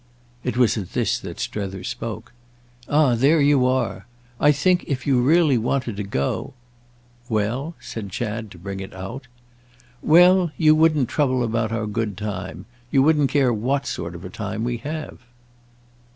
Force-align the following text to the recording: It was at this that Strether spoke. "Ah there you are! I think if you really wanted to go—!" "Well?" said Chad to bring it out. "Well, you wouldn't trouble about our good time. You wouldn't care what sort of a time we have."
It 0.43 0.57
was 0.57 0.79
at 0.79 0.93
this 0.93 1.19
that 1.19 1.39
Strether 1.39 1.83
spoke. 1.83 2.33
"Ah 2.89 3.13
there 3.13 3.39
you 3.39 3.67
are! 3.67 4.07
I 4.39 4.51
think 4.51 4.83
if 4.87 5.05
you 5.05 5.21
really 5.21 5.59
wanted 5.59 5.95
to 5.97 6.03
go—!" 6.03 6.55
"Well?" 7.29 7.75
said 7.79 8.09
Chad 8.09 8.49
to 8.49 8.57
bring 8.57 8.79
it 8.79 8.95
out. 8.95 9.27
"Well, 10.01 10.49
you 10.57 10.73
wouldn't 10.73 11.07
trouble 11.07 11.43
about 11.43 11.71
our 11.71 11.85
good 11.85 12.17
time. 12.17 12.65
You 12.89 13.03
wouldn't 13.03 13.29
care 13.29 13.53
what 13.53 13.85
sort 13.85 14.15
of 14.15 14.25
a 14.25 14.29
time 14.31 14.63
we 14.63 14.77
have." 14.77 15.19